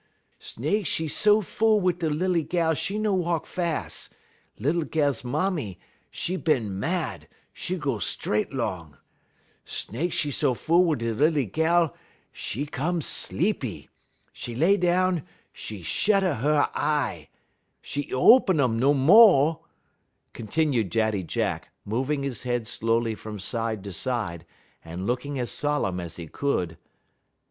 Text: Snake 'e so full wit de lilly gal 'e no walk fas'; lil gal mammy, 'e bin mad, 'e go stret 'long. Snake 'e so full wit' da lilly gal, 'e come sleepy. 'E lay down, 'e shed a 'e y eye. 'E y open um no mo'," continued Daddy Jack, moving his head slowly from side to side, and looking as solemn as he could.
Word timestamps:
Snake 0.39 0.99
'e 0.99 1.07
so 1.07 1.41
full 1.41 1.79
wit 1.79 1.99
de 1.99 2.09
lilly 2.09 2.41
gal 2.41 2.73
'e 2.73 2.97
no 2.97 3.13
walk 3.13 3.45
fas'; 3.45 4.09
lil 4.57 4.81
gal 4.81 5.13
mammy, 5.23 5.79
'e 6.27 6.37
bin 6.37 6.79
mad, 6.79 7.27
'e 7.69 7.75
go 7.77 7.99
stret 7.99 8.51
'long. 8.51 8.97
Snake 9.63 10.25
'e 10.25 10.31
so 10.31 10.55
full 10.55 10.85
wit' 10.85 10.97
da 10.97 11.11
lilly 11.11 11.45
gal, 11.45 11.95
'e 12.55 12.65
come 12.65 12.99
sleepy. 12.99 13.89
'E 14.47 14.55
lay 14.55 14.75
down, 14.75 15.19
'e 15.53 15.83
shed 15.83 16.23
a 16.23 16.35
'e 16.39 16.45
y 16.51 16.69
eye. 16.73 17.29
'E 17.95 18.07
y 18.09 18.11
open 18.11 18.59
um 18.59 18.79
no 18.79 18.95
mo'," 18.95 19.63
continued 20.33 20.89
Daddy 20.89 21.21
Jack, 21.21 21.69
moving 21.85 22.23
his 22.23 22.41
head 22.41 22.67
slowly 22.67 23.13
from 23.13 23.37
side 23.37 23.83
to 23.83 23.93
side, 23.93 24.47
and 24.83 25.05
looking 25.05 25.37
as 25.37 25.51
solemn 25.51 25.99
as 25.99 26.15
he 26.15 26.25
could. 26.27 26.79